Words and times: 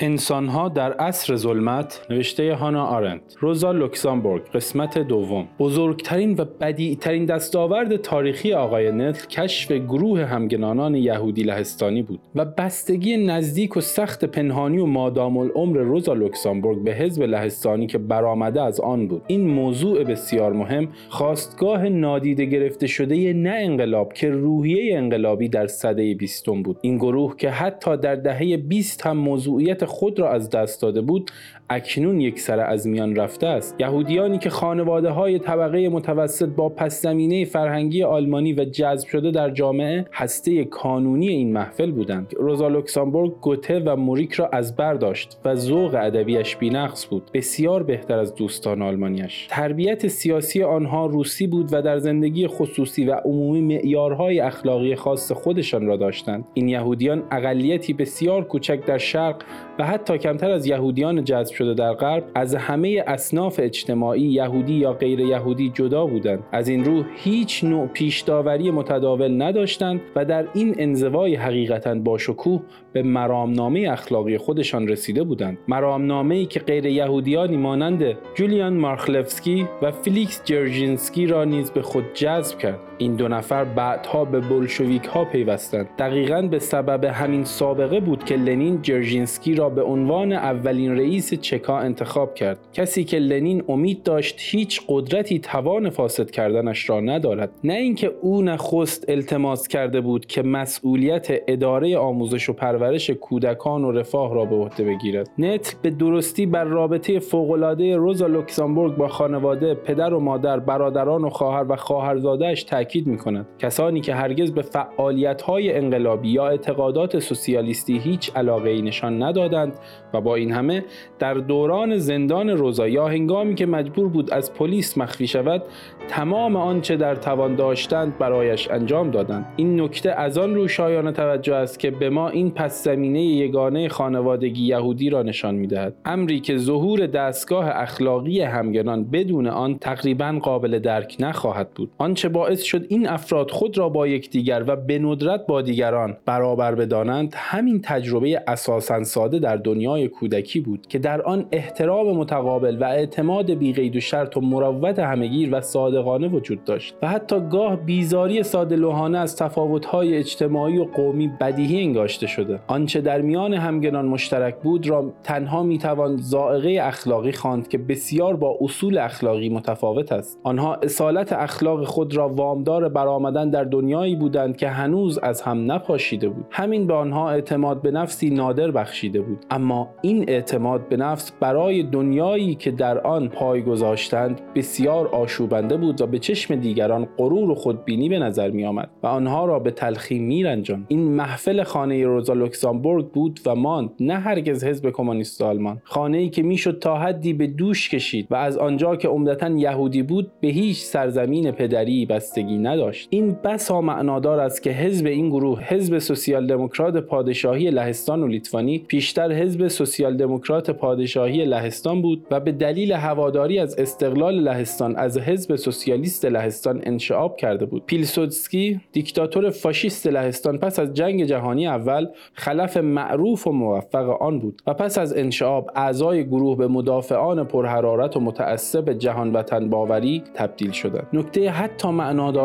انسانها 0.00 0.68
در 0.68 0.92
عصر 0.92 1.36
ظلمت 1.36 2.06
نوشته 2.10 2.54
هانا 2.54 2.84
آرنت 2.84 3.20
روزا 3.40 3.72
لوکسامبورگ 3.72 4.42
قسمت 4.50 4.98
دوم. 4.98 5.48
بزرگترین 5.58 6.34
و 6.38 6.44
بدیعترین 6.44 7.24
دستاورد 7.24 7.96
تاریخی 7.96 8.52
آقای 8.52 8.92
نتل 8.92 9.26
کشف 9.26 9.72
گروه 9.72 10.24
همگنانان 10.24 10.94
یهودی 10.94 11.42
لهستانی 11.42 12.02
بود 12.02 12.20
و 12.34 12.44
بستگی 12.44 13.16
نزدیک 13.16 13.76
و 13.76 13.80
سخت 13.80 14.24
پنهانی 14.24 14.78
و 14.78 14.86
مادام 14.86 15.36
العمر 15.36 15.78
روزا 15.78 16.12
لوکسامبورگ 16.12 16.84
به 16.84 16.92
حزب 16.92 17.22
لهستانی 17.22 17.86
که 17.86 17.98
برآمده 17.98 18.62
از 18.62 18.80
آن 18.80 19.08
بود. 19.08 19.22
این 19.26 19.46
موضوع 19.46 20.04
بسیار 20.04 20.52
مهم 20.52 20.88
خاستگاه 21.08 21.88
نادیده 21.88 22.44
گرفته 22.44 22.86
شده 22.86 23.32
نه 23.32 23.56
انقلاب 23.62 24.12
که 24.12 24.30
روحیه 24.30 24.98
انقلابی 24.98 25.48
در 25.48 25.66
سده 25.66 26.14
بیستم 26.14 26.62
بود. 26.62 26.78
این 26.82 26.96
گروه 26.96 27.36
که 27.36 27.50
حتی 27.50 27.96
در 27.96 28.14
دهه 28.14 28.56
20 28.56 29.06
هم 29.06 29.16
موضوعیت 29.16 29.87
خود 29.88 30.18
را 30.18 30.32
از 30.32 30.50
دست 30.50 30.82
داده 30.82 31.00
بود 31.00 31.30
اکنون 31.70 32.20
یک 32.20 32.40
سر 32.40 32.60
از 32.60 32.86
میان 32.86 33.16
رفته 33.16 33.46
است. 33.46 33.76
یهودیانی 33.78 34.38
که 34.38 34.50
خانواده 34.50 35.10
های 35.10 35.38
طبقه 35.38 35.88
متوسط 35.88 36.48
با 36.48 36.68
پس 36.68 37.02
زمینه 37.02 37.44
فرهنگی 37.44 38.02
آلمانی 38.02 38.52
و 38.52 38.64
جذب 38.64 39.08
شده 39.08 39.30
در 39.30 39.50
جامعه 39.50 40.06
هسته 40.12 40.64
کانونی 40.64 41.28
این 41.28 41.52
محفل 41.52 41.90
بودند. 41.90 42.32
روزا 42.36 42.68
لوکسامبورگ 42.68 43.32
گوته 43.40 43.80
و 43.80 43.96
موریک 43.96 44.32
را 44.32 44.48
از 44.52 44.76
بر 44.76 44.94
داشت 44.94 45.38
و 45.44 45.54
ذوق 45.54 45.94
ادبیش 45.94 46.56
بینقص 46.56 47.06
بود. 47.06 47.30
بسیار 47.34 47.82
بهتر 47.82 48.18
از 48.18 48.34
دوستان 48.34 48.82
آلمانیش 48.82 49.46
تربیت 49.50 50.06
سیاسی 50.06 50.62
آنها 50.62 51.06
روسی 51.06 51.46
بود 51.46 51.68
و 51.72 51.82
در 51.82 51.98
زندگی 51.98 52.46
خصوصی 52.46 53.04
و 53.04 53.12
عمومی 53.12 53.60
معیارهای 53.60 54.40
اخلاقی 54.40 54.94
خاص 54.94 55.32
خودشان 55.32 55.86
را 55.86 55.96
داشتند. 55.96 56.44
این 56.54 56.68
یهودیان 56.68 57.22
اقلیتی 57.30 57.92
بسیار 57.92 58.44
کوچک 58.44 58.84
در 58.86 58.98
شرق 58.98 59.42
و 59.78 59.86
حتی 59.86 60.18
کمتر 60.18 60.50
از 60.50 60.66
یهودیان 60.66 61.24
جذب 61.24 61.57
شده 61.58 61.74
در 61.74 61.92
غرب 61.92 62.24
از 62.34 62.54
همه 62.54 63.04
اصناف 63.06 63.60
اجتماعی 63.62 64.22
یهودی 64.22 64.72
یا 64.72 64.92
غیر 64.92 65.20
یهودی 65.20 65.70
جدا 65.70 66.06
بودند. 66.06 66.44
از 66.52 66.68
این 66.68 66.84
رو 66.84 67.04
هیچ 67.16 67.64
نوع 67.64 67.86
پیش 67.86 68.20
داوری 68.20 68.70
متداول 68.70 69.42
نداشتند 69.42 70.00
و 70.16 70.24
در 70.24 70.46
این 70.54 70.74
انزوای 70.78 71.34
حقیقتا 71.34 71.94
با 71.94 72.18
شکوه 72.18 72.62
به 72.92 73.02
مرامنامه 73.02 73.88
اخلاقی 73.90 74.38
خودشان 74.38 74.88
رسیده 74.88 75.22
بودند. 75.22 75.58
مرامنامه 75.68 76.34
ای 76.34 76.46
که 76.46 76.60
غیر 76.60 76.86
یهودیانی 76.86 77.56
مانند 77.56 78.04
جولیان 78.34 78.74
مارخلفسکی 78.74 79.68
و 79.82 79.90
فیلیکس 79.90 80.40
جرژینسکی 80.44 81.26
را 81.26 81.44
نیز 81.44 81.70
به 81.70 81.82
خود 81.82 82.04
جذب 82.14 82.58
کرد. 82.58 82.87
این 82.98 83.16
دو 83.16 83.28
نفر 83.28 83.64
بعدها 83.64 84.24
به 84.24 84.40
بلشویک 84.40 85.04
ها 85.04 85.24
پیوستند. 85.24 85.88
دقیقا 85.98 86.42
به 86.42 86.58
سبب 86.58 87.04
همین 87.04 87.44
سابقه 87.44 88.00
بود 88.00 88.24
که 88.24 88.36
لنین 88.36 88.82
جرژینسکی 88.82 89.54
را 89.54 89.68
به 89.68 89.82
عنوان 89.82 90.32
اولین 90.32 90.98
رئیس 90.98 91.34
چکا 91.34 91.78
انتخاب 91.78 92.34
کرد. 92.34 92.58
کسی 92.72 93.04
که 93.04 93.18
لنین 93.18 93.64
امید 93.68 94.02
داشت 94.02 94.36
هیچ 94.38 94.82
قدرتی 94.88 95.38
توان 95.38 95.90
فاسد 95.90 96.30
کردنش 96.30 96.90
را 96.90 97.00
ندارد. 97.00 97.50
نه 97.64 97.74
اینکه 97.74 98.12
او 98.20 98.42
نخست 98.42 99.04
التماس 99.08 99.68
کرده 99.68 100.00
بود 100.00 100.26
که 100.26 100.42
مسئولیت 100.42 101.28
اداره 101.48 101.98
آموزش 101.98 102.48
و 102.48 102.52
پرورش 102.52 103.10
کودکان 103.10 103.84
و 103.84 103.92
رفاه 103.92 104.34
را 104.34 104.44
به 104.44 104.56
عهده 104.56 104.84
بگیرد. 104.84 105.30
نتل 105.38 105.76
به 105.82 105.90
درستی 105.90 106.46
بر 106.46 106.64
رابطه 106.64 107.18
فوقالعاده 107.18 107.96
روزا 107.96 108.26
لوکسامبورگ 108.26 108.96
با 108.96 109.08
خانواده 109.08 109.74
پدر 109.74 110.14
و 110.14 110.20
مادر 110.20 110.58
برادران 110.58 111.24
و 111.24 111.30
خواهر 111.30 111.64
و 111.68 111.76
خواهرزادهاش 111.76 112.62
تاکید 112.62 112.87
می 112.94 113.16
کند 113.16 113.46
کسانی 113.58 114.00
که 114.00 114.14
هرگز 114.14 114.52
به 114.52 114.62
فعالیت 114.62 115.42
های 115.42 115.76
انقلابی 115.76 116.28
یا 116.28 116.48
اعتقادات 116.48 117.18
سوسیالیستی 117.18 117.98
هیچ 117.98 118.30
علاقه 118.36 118.70
ای 118.70 118.82
نشان 118.82 119.22
ندادند 119.22 119.72
و 120.14 120.20
با 120.20 120.34
این 120.34 120.52
همه 120.52 120.84
در 121.18 121.34
دوران 121.34 121.96
زندان 121.96 122.50
روزا 122.50 122.88
یا 122.88 123.08
هنگامی 123.08 123.54
که 123.54 123.66
مجبور 123.66 124.08
بود 124.08 124.32
از 124.32 124.54
پلیس 124.54 124.98
مخفی 124.98 125.26
شود 125.26 125.62
تمام 126.08 126.56
آنچه 126.56 126.96
در 126.96 127.14
توان 127.14 127.54
داشتند 127.54 128.18
برایش 128.18 128.70
انجام 128.70 129.10
دادند. 129.10 129.46
این 129.56 129.80
نکته 129.80 130.10
از 130.10 130.38
آن 130.38 130.54
رو 130.54 130.68
شایان 130.68 131.12
توجه 131.12 131.54
است 131.54 131.78
که 131.78 131.90
به 131.90 132.10
ما 132.10 132.28
این 132.28 132.50
پس 132.50 132.84
زمینه 132.84 133.22
یگانه 133.22 133.88
خانوادگی 133.88 134.64
یهودی 134.64 135.10
را 135.10 135.22
نشان 135.22 135.54
می‌دهد. 135.54 135.94
امری 136.04 136.40
که 136.40 136.56
ظهور 136.56 137.06
دستگاه 137.06 137.68
اخلاقی 137.68 138.40
همگنان 138.40 139.04
بدون 139.04 139.46
آن 139.46 139.78
تقریبا 139.78 140.38
قابل 140.42 140.78
درک 140.78 141.16
نخواهد 141.20 141.70
بود. 141.70 141.90
آنچه 141.98 142.28
باعث 142.28 142.62
شد 142.62 142.77
این 142.88 143.08
افراد 143.08 143.50
خود 143.50 143.78
را 143.78 143.88
با 143.88 144.06
یکدیگر 144.06 144.64
و 144.66 144.76
به 144.76 144.98
ندرت 144.98 145.46
با 145.46 145.62
دیگران 145.62 146.16
برابر 146.26 146.74
بدانند 146.74 147.34
همین 147.36 147.80
تجربه 147.82 148.42
اساسا 148.46 149.04
ساده 149.04 149.38
در 149.38 149.56
دنیای 149.56 150.08
کودکی 150.08 150.60
بود 150.60 150.86
که 150.86 150.98
در 150.98 151.22
آن 151.22 151.46
احترام 151.52 152.16
متقابل 152.16 152.76
و 152.80 152.84
اعتماد 152.84 153.50
بیقید 153.50 153.96
و 153.96 154.00
شرط 154.00 154.36
و 154.36 154.40
مروت 154.40 154.98
همگیر 154.98 155.48
و 155.52 155.60
صادقانه 155.60 156.28
وجود 156.28 156.64
داشت 156.64 156.94
و 157.02 157.08
حتی 157.08 157.40
گاه 157.50 157.76
بیزاری 157.76 158.42
ساده 158.42 158.76
لوحانه 158.76 159.18
از 159.18 159.36
تفاوت‌های 159.36 160.16
اجتماعی 160.16 160.78
و 160.78 160.84
قومی 160.84 161.30
بدیهی 161.40 161.82
انگاشته 161.82 162.26
شده. 162.26 162.60
آنچه 162.66 163.00
در 163.00 163.20
میان 163.20 163.54
همگنان 163.54 164.06
مشترک 164.06 164.56
بود 164.62 164.88
را 164.88 165.12
تنها 165.22 165.62
می‌توان 165.62 166.16
زائقه 166.16 166.78
اخلاقی 166.82 167.32
خواند 167.32 167.68
که 167.68 167.78
بسیار 167.78 168.36
با 168.36 168.58
اصول 168.60 168.98
اخلاقی 168.98 169.48
متفاوت 169.48 170.12
است. 170.12 170.40
آنها 170.42 170.74
اصالت 170.74 171.32
اخلاق 171.32 171.84
خود 171.84 172.16
را 172.16 172.28
وامدار 172.68 172.88
برآمدن 172.88 173.50
در 173.50 173.64
دنیایی 173.64 174.16
بودند 174.16 174.56
که 174.56 174.68
هنوز 174.68 175.18
از 175.18 175.42
هم 175.42 175.72
نپاشیده 175.72 176.28
بود. 176.28 176.46
همین 176.50 176.86
به 176.86 176.94
آنها 176.94 177.30
اعتماد 177.30 177.82
به 177.82 177.90
نفسی 177.90 178.30
نادر 178.30 178.70
بخشیده 178.70 179.20
بود. 179.20 179.38
اما 179.50 179.88
این 180.02 180.24
اعتماد 180.28 180.88
به 180.88 180.96
نفس 180.96 181.32
برای 181.40 181.82
دنیایی 181.82 182.54
که 182.54 182.70
در 182.70 182.98
آن 182.98 183.28
پای 183.28 183.62
گذاشتند 183.62 184.40
بسیار 184.54 185.08
آشوبنده 185.08 185.76
بود 185.76 186.00
و 186.00 186.06
به 186.06 186.18
چشم 186.18 186.56
دیگران 186.56 187.08
غرور 187.18 187.50
و 187.50 187.54
خودبینی 187.54 188.08
به 188.08 188.18
نظر 188.18 188.50
می 188.50 188.64
آمد 188.64 188.90
و 189.02 189.06
آنها 189.06 189.44
را 189.44 189.58
به 189.58 189.70
تلخی 189.70 190.18
میرنجان 190.18 190.84
این 190.88 191.00
محفل 191.00 191.62
خانه 191.62 192.06
روزا 192.06 192.32
لوکسامبورگ 192.32 193.08
بود 193.08 193.40
و 193.46 193.54
ماند 193.54 193.90
نه 194.00 194.14
هرگز 194.14 194.64
حزب 194.64 194.90
کمونیست 194.90 195.42
آلمان. 195.42 195.80
خانه 195.84 196.18
ای 196.18 196.28
که 196.28 196.42
می‌شد 196.42 196.78
تا 196.78 196.98
حدی 196.98 197.32
به 197.32 197.46
دوش 197.46 197.88
کشید 197.88 198.26
و 198.30 198.34
از 198.34 198.56
آنجا 198.56 198.96
که 198.96 199.08
عمدتا 199.08 199.48
یهودی 199.48 200.02
بود 200.02 200.30
به 200.40 200.48
هیچ 200.48 200.78
سرزمین 200.78 201.50
پدری 201.50 202.06
بستگی 202.06 202.57
نداشت. 202.66 203.08
این 203.10 203.36
بسا 203.44 203.80
معنادار 203.80 204.40
است 204.40 204.62
که 204.62 204.70
حزب 204.70 205.06
این 205.06 205.28
گروه 205.28 205.62
حزب 205.62 205.98
سوسیال 205.98 206.46
دموکرات 206.46 206.96
پادشاهی 206.96 207.70
لهستان 207.70 208.22
و 208.22 208.26
لیتوانی 208.26 208.78
پیشتر 208.78 209.32
حزب 209.32 209.68
سوسیال 209.68 210.16
دموکرات 210.16 210.70
پادشاهی 210.70 211.44
لهستان 211.44 212.02
بود 212.02 212.26
و 212.30 212.40
به 212.40 212.52
دلیل 212.52 212.92
هواداری 212.92 213.58
از 213.58 213.78
استقلال 213.78 214.40
لهستان 214.40 214.96
از 214.96 215.18
حزب 215.18 215.56
سوسیالیست 215.56 216.24
لهستان 216.24 216.80
انشعاب 216.82 217.36
کرده 217.36 217.66
بود. 217.66 217.86
پیلسودسکی 217.86 218.80
دیکتاتور 218.92 219.50
فاشیست 219.50 220.06
لهستان 220.06 220.58
پس 220.58 220.78
از 220.78 220.94
جنگ 220.94 221.24
جهانی 221.24 221.66
اول 221.66 222.06
خلف 222.32 222.76
معروف 222.76 223.46
و 223.46 223.52
موفق 223.52 224.22
آن 224.22 224.38
بود 224.38 224.62
و 224.66 224.74
پس 224.74 224.98
از 224.98 225.16
انشعاب 225.16 225.70
اعضای 225.74 226.26
گروه 226.26 226.58
به 226.58 226.68
مدافعان 226.68 227.44
پرحرارت 227.44 228.16
و 228.16 228.20
متعصب 228.20 228.92
جهان 228.92 229.32
وطن 229.32 229.68
باوری 229.68 230.22
تبدیل 230.34 230.70
شدند. 230.70 231.06
نکته 231.12 231.50
حتی 231.50 231.88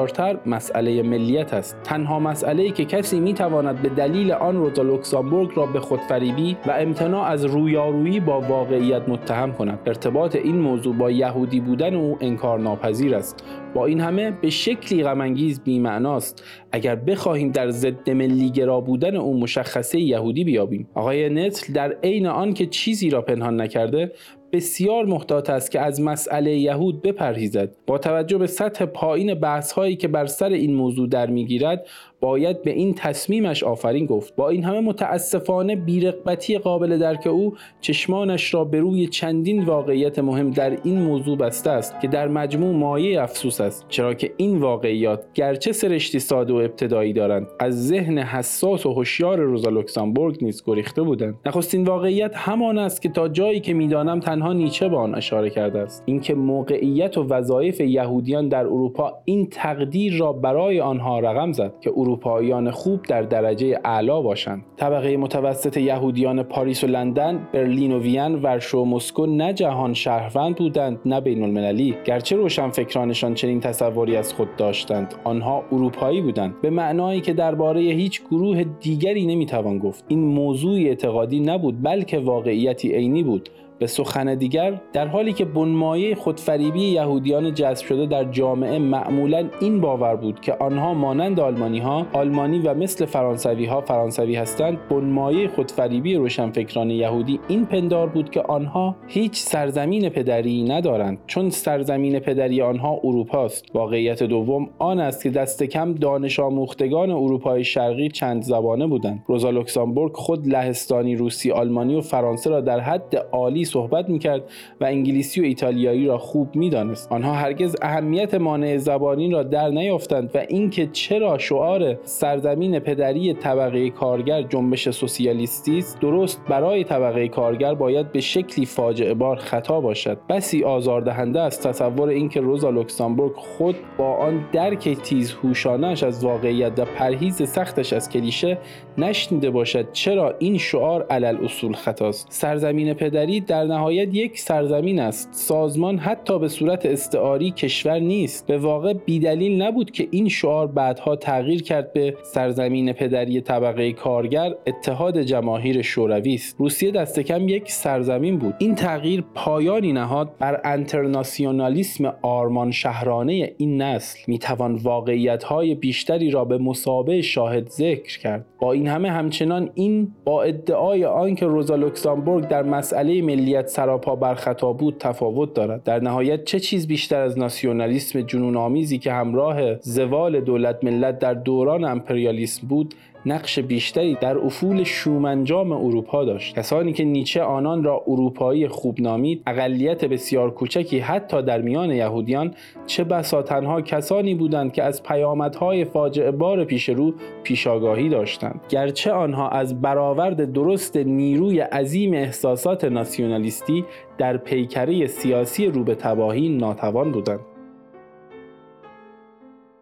معنادارتر 0.03 0.49
مسئله 0.49 1.03
ملیت 1.03 1.53
است. 1.53 1.77
تنها 1.83 2.19
مسئله 2.19 2.63
ای 2.63 2.71
که 2.71 2.85
کسی 2.85 3.19
می 3.19 3.33
تواند 3.33 3.81
به 3.81 3.89
دلیل 3.89 4.31
آن 4.31 4.57
روزا 4.57 4.81
لوکسامبورگ 4.81 5.49
را 5.55 5.65
به 5.65 5.79
خودفریبی 5.79 6.57
و 6.65 6.71
امتناع 6.71 7.27
از 7.27 7.45
رویارویی 7.45 8.19
با 8.19 8.41
واقعیت 8.41 9.09
متهم 9.09 9.53
کند. 9.53 9.79
ارتباط 9.85 10.35
این 10.35 10.55
موضوع 10.55 10.95
با 10.95 11.11
یهودی 11.11 11.59
بودن 11.59 11.95
او 11.95 12.17
انکار 12.21 12.59
ناپذیر 12.59 13.15
است. 13.15 13.43
با 13.73 13.85
این 13.85 13.99
همه 13.99 14.31
به 14.31 14.49
شکلی 14.49 15.03
غمانگیز 15.03 15.63
بیمعناست. 15.63 16.43
اگر 16.71 16.95
بخواهیم 16.95 17.51
در 17.51 17.69
ضد 17.69 18.09
ملیگرا 18.09 18.81
بودن 18.81 19.15
او 19.15 19.39
مشخصه 19.39 19.99
یهودی 19.99 20.43
بیابیم. 20.43 20.87
آقای 20.93 21.29
نتل 21.29 21.73
در 21.73 21.95
عین 22.03 22.27
آن 22.27 22.53
که 22.53 22.65
چیزی 22.65 23.09
را 23.09 23.21
پنهان 23.21 23.61
نکرده 23.61 24.11
بسیار 24.53 25.05
محتاط 25.05 25.49
است 25.49 25.71
که 25.71 25.79
از 25.79 26.01
مسئله 26.01 26.57
یهود 26.57 27.01
بپرهیزد. 27.01 27.75
با 27.87 27.97
توجه 27.97 28.37
به 28.37 28.47
سطح 28.47 28.85
پایین 28.85 29.33
بحث 29.33 29.71
هایی 29.71 29.95
که 29.95 30.07
بر 30.07 30.25
سر 30.25 30.49
این 30.49 30.73
موضوع 30.73 31.07
در 31.07 31.29
می‌گیرد 31.29 31.85
باید 32.23 32.63
به 32.63 32.71
این 32.71 32.93
تصمیمش 32.93 33.63
آفرین 33.63 34.05
گفت. 34.05 34.35
با 34.35 34.49
این 34.49 34.63
همه 34.63 34.79
متاسفانه 34.79 35.75
بی‌رغبتی 35.75 36.57
قابل 36.57 36.97
درک 36.97 37.27
او 37.27 37.53
چشمانش 37.81 38.53
را 38.53 38.63
به 38.63 38.79
روی 38.79 39.07
چندین 39.07 39.65
واقعیت 39.65 40.19
مهم 40.19 40.51
در 40.51 40.77
این 40.83 41.01
موضوع 41.01 41.37
بسته 41.37 41.69
است 41.69 41.99
که 42.01 42.07
در 42.07 42.27
مجموع 42.27 42.75
مایه 42.75 43.21
افسوس 43.21 43.61
است. 43.61 43.85
چرا 43.89 44.13
که 44.13 44.33
این 44.37 44.57
واقعیات 44.57 45.23
گرچه 45.33 45.71
سرشتی 45.71 46.19
ساده 46.19 46.53
و 46.53 46.55
ابتدایی 46.55 47.13
دارند 47.13 47.47
از 47.59 47.87
ذهن 47.87 48.17
حساس 48.17 48.85
و 48.85 48.93
هوشیار 48.93 49.39
روزا 49.39 49.69
لوکسامبورگ 49.69 50.43
نیز 50.43 50.63
گریخته 50.65 51.01
بودند. 51.01 51.35
نخستین 51.45 51.83
واقعیت 51.83 52.31
همان 52.35 52.77
است 52.77 53.01
که 53.01 53.09
تا 53.09 53.27
جایی 53.27 53.59
که 53.59 53.73
می‌دانم 53.73 54.19
تنها 54.19 54.53
نیچه 54.53 54.89
به 54.89 54.97
آن 54.97 55.15
اشاره 55.15 55.49
کرده 55.49 55.79
است. 55.79 56.03
اینکه 56.05 56.33
موقعیت 56.33 57.17
و 57.17 57.23
وظایف 57.23 57.81
یهودیان 57.81 58.47
در 58.47 58.65
اروپا 58.65 59.13
این 59.25 59.47
تقدیر 59.51 60.17
را 60.17 60.33
برای 60.33 60.79
آنها 60.79 61.19
رقم 61.19 61.51
زد 61.51 61.73
که 61.81 61.91
اروپاییان 62.13 62.71
خوب 62.71 63.01
در 63.03 63.21
درجه 63.21 63.79
اعلا 63.85 64.21
باشند. 64.21 64.65
طبقه 64.77 65.17
متوسط 65.17 65.77
یهودیان 65.77 66.43
پاریس 66.43 66.83
و 66.83 66.87
لندن 66.87 67.47
برلین 67.53 67.91
و 67.91 67.99
وین 67.99 68.35
ورشو 68.35 68.77
و 68.77 68.85
مسکو 68.85 69.25
نه 69.25 69.53
جهان 69.53 69.93
شهروند 69.93 70.55
بودند 70.55 70.99
نه 71.05 71.21
بین 71.21 71.43
المللی 71.43 71.95
گرچه 72.05 72.35
روشنفکرانشان 72.35 73.33
چنین 73.33 73.59
تصوری 73.59 74.15
از 74.15 74.33
خود 74.33 74.55
داشتند 74.55 75.15
آنها 75.23 75.63
اروپایی 75.71 76.21
بودند. 76.21 76.61
به 76.61 76.69
معنایی 76.69 77.21
که 77.21 77.33
درباره 77.33 77.81
هیچ 77.81 78.21
گروه 78.31 78.63
دیگری 78.63 79.25
نمی‌توان 79.25 79.79
گفت. 79.79 80.05
این 80.07 80.19
موضوع 80.19 80.79
اعتقادی 80.79 81.39
نبود 81.39 81.83
بلکه 81.83 82.19
واقعیتی 82.19 82.91
عینی 82.91 83.23
بود. 83.23 83.49
به 83.83 83.87
سخن 83.87 84.35
دیگر 84.35 84.81
در 84.93 85.07
حالی 85.07 85.33
که 85.33 85.45
بنمایه 85.45 86.15
خودفریبی 86.15 86.81
یهودیان 86.81 87.53
جذب 87.53 87.85
شده 87.85 88.05
در 88.05 88.23
جامعه 88.23 88.79
معمولا 88.79 89.49
این 89.61 89.81
باور 89.81 90.15
بود 90.15 90.39
که 90.39 90.53
آنها 90.53 90.93
مانند 90.93 91.39
آلمانی 91.39 91.79
ها 91.79 92.07
آلمانی 92.13 92.59
و 92.59 92.73
مثل 92.73 93.05
فرانسوی 93.05 93.65
ها 93.65 93.81
فرانسوی 93.81 94.35
هستند 94.35 94.77
بنمایه 94.89 95.47
خودفریبی 95.47 96.15
روشنفکران 96.15 96.89
یهودی 96.89 97.39
این 97.47 97.65
پندار 97.65 98.09
بود 98.09 98.29
که 98.29 98.41
آنها 98.41 98.95
هیچ 99.07 99.39
سرزمین 99.39 100.09
پدری 100.09 100.63
ندارند 100.63 101.17
چون 101.27 101.49
سرزمین 101.49 102.19
پدری 102.19 102.61
آنها 102.61 102.99
اروپا 103.03 103.45
است 103.45 103.65
واقعیت 103.73 104.23
دوم 104.23 104.69
آن 104.79 104.99
است 104.99 105.23
که 105.23 105.29
دست 105.29 105.63
کم 105.63 105.93
دانش 105.93 106.39
آموختگان 106.39 107.11
اروپای 107.11 107.63
شرقی 107.63 108.09
چند 108.09 108.43
زبانه 108.43 108.87
بودند. 108.87 109.23
روزا 109.27 109.49
لوکسامبورگ 109.49 110.13
خود 110.13 110.47
لهستانی 110.47 111.15
روسی 111.15 111.51
آلمانی 111.51 111.95
و 111.95 112.01
فرانسه 112.01 112.49
را 112.49 112.61
در 112.61 112.79
حد 112.79 113.15
عالی 113.31 113.65
صحبت 113.73 114.09
می‌کرد 114.09 114.43
و 114.81 114.85
انگلیسی 114.85 115.41
و 115.41 115.43
ایتالیایی 115.43 116.05
را 116.05 116.17
خوب 116.17 116.55
می‌دانست. 116.55 117.11
آنها 117.11 117.33
هرگز 117.33 117.75
اهمیت 117.81 118.33
مانع 118.33 118.77
زبانی 118.77 119.31
را 119.31 119.43
در 119.43 119.69
نیافتند 119.69 120.31
و 120.35 120.37
اینکه 120.49 120.87
چرا 120.87 121.37
شعار 121.37 121.97
سرزمین 122.03 122.79
پدری 122.79 123.33
طبقه 123.33 123.89
کارگر 123.89 124.41
جنبش 124.41 124.89
سوسیالیستی 124.89 125.77
است 125.77 125.99
درست 125.99 126.41
برای 126.49 126.83
طبقه 126.83 127.27
کارگر 127.27 127.73
باید 127.73 128.11
به 128.11 128.21
شکلی 128.21 128.65
فاجعه 128.65 129.13
بار 129.13 129.35
خطا 129.35 129.81
باشد. 129.81 130.17
بسی 130.29 130.63
آزاردهنده 130.63 131.39
است. 131.39 131.67
تصور 131.67 132.09
اینکه 132.09 132.41
روزا 132.41 132.69
لوکسامبورگ 132.69 133.33
خود 133.35 133.75
با 133.97 134.15
آن 134.15 134.45
درک 134.51 134.89
تیز 134.89 135.31
هوشانش 135.31 136.03
از 136.03 136.23
واقعیت 136.23 136.79
و 136.79 136.85
پرهیز 136.85 137.49
سختش 137.49 137.93
از 137.93 138.09
کلیشه 138.09 138.57
نشنیده 138.97 139.49
باشد 139.49 139.91
چرا 139.91 140.35
این 140.39 140.57
شعار 140.57 141.05
علل 141.09 141.37
اصول 141.43 141.73
خطاست. 141.73 142.27
سرزمین 142.29 142.93
پدری 142.93 143.41
در 143.53 143.63
نهایت 143.63 144.15
یک 144.15 144.39
سرزمین 144.39 144.99
است. 144.99 145.29
سازمان 145.31 145.97
حتی 145.97 146.39
به 146.39 146.47
صورت 146.47 146.85
استعاری 146.85 147.51
کشور 147.51 147.99
نیست. 147.99 148.47
به 148.47 148.57
واقع 148.57 148.93
بیدلیل 148.93 149.61
نبود 149.61 149.91
که 149.91 150.07
این 150.11 150.29
شعار 150.29 150.67
بعدها 150.67 151.15
تغییر 151.15 151.63
کرد 151.63 151.93
به 151.93 152.17
سرزمین 152.23 152.93
پدری 152.93 153.41
طبقه 153.41 153.93
کارگر 153.93 154.55
اتحاد 154.67 155.21
جماهیر 155.21 155.81
شوروی 155.81 156.33
است. 156.33 156.55
روسیه 156.59 156.91
دست 156.91 157.19
کم 157.19 157.49
یک 157.49 157.71
سرزمین 157.71 158.37
بود. 158.37 158.55
این 158.57 158.75
تغییر 158.75 159.23
پایانی 159.35 159.93
نهاد 159.93 160.29
بر 160.39 160.61
انترناسیونالیسم 160.63 162.13
آرمان 162.21 162.71
شهرانه 162.71 163.53
این 163.57 163.81
نسل. 163.81 164.19
می‌توان 164.27 164.75
واقعیت 164.75 165.43
های 165.43 165.75
بیشتری 165.75 166.31
را 166.31 166.45
به 166.45 166.57
مسابه 166.57 167.21
شاهد 167.21 167.69
ذکر 167.69 168.19
کرد. 168.19 168.45
با 168.59 168.73
این 168.73 168.87
همه 168.87 169.11
همچنان 169.11 169.69
این 169.73 170.11
با 170.25 170.43
ادعای 170.43 171.05
آنکه 171.05 171.45
روزا 171.45 171.75
لوکسامبورگ 171.75 172.47
در 172.47 172.63
مسئله 172.63 173.21
ملیت 173.43 173.67
سراپا 173.67 174.15
بر 174.15 174.35
خطا 174.35 174.73
بود 174.73 174.97
تفاوت 174.99 175.53
دارد. 175.53 175.83
در 175.83 175.99
نهایت 175.99 176.43
چه 176.43 176.59
چیز 176.59 176.87
بیشتر 176.87 177.21
از 177.21 177.37
ناسیونالیسم 177.37 178.21
جنون 178.21 178.57
آمیزی 178.57 178.99
که 178.99 179.13
همراه 179.13 179.79
زوال 179.79 180.41
دولت 180.41 180.83
ملت 180.83 181.19
در 181.19 181.33
دوران 181.33 181.83
امپریالیسم 181.83 182.67
بود 182.67 182.95
نقش 183.25 183.59
بیشتری 183.59 184.17
در 184.21 184.37
افول 184.37 184.83
شومنجام 184.83 185.71
اروپا 185.71 186.25
داشت. 186.25 186.55
کسانی 186.55 186.93
که 186.93 187.03
نیچه 187.03 187.43
آنان 187.43 187.83
را 187.83 188.03
اروپایی 188.07 188.67
خوب 188.67 189.01
نامید 189.01 189.43
اقلیت 189.47 190.05
بسیار 190.05 190.51
کوچکی 190.51 190.99
حتی 190.99 191.41
در 191.41 191.61
میان 191.61 191.91
یهودیان 191.91 192.53
چه 192.85 193.03
بسا 193.03 193.41
تنها 193.41 193.81
کسانی 193.81 194.35
بودند 194.35 194.73
که 194.73 194.83
از 194.83 195.03
پیامدهای 195.03 195.85
فاجعه 195.85 196.31
بار 196.31 196.63
پیش 196.63 196.89
رو 196.89 197.13
پیشاگاهی 197.43 198.09
داشتند. 198.09 198.61
گرچه 198.69 199.11
آنها 199.11 199.49
از 199.49 199.81
برآورد 199.81 200.53
درست 200.53 200.97
نیروی 200.97 201.59
عظیم 201.59 202.13
احساسات 202.13 202.85
ناسیونالیستی 202.85 203.85
در 204.17 204.37
پیکره 204.37 205.07
سیاسی 205.07 205.65
رو 205.65 205.83
به 205.83 205.95
تباهی 205.95 206.49
ناتوان 206.49 207.11
بودند. 207.11 207.52